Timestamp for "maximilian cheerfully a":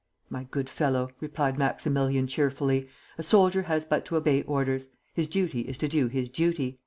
1.59-3.21